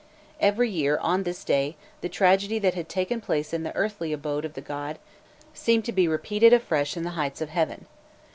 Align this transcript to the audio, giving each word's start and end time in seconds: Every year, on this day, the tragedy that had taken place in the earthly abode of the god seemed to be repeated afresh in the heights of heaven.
Every 0.39 0.67
year, 0.67 0.97
on 0.97 1.21
this 1.21 1.43
day, 1.43 1.77
the 2.01 2.09
tragedy 2.09 2.57
that 2.57 2.73
had 2.73 2.89
taken 2.89 3.21
place 3.21 3.53
in 3.53 3.61
the 3.61 3.75
earthly 3.75 4.11
abode 4.11 4.45
of 4.45 4.55
the 4.55 4.59
god 4.61 4.97
seemed 5.53 5.85
to 5.85 5.91
be 5.93 6.07
repeated 6.07 6.53
afresh 6.53 6.97
in 6.97 7.03
the 7.03 7.11
heights 7.11 7.39
of 7.39 7.49
heaven. 7.49 7.85